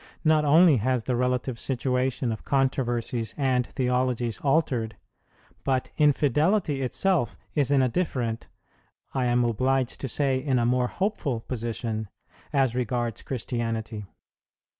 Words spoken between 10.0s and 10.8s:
to say in a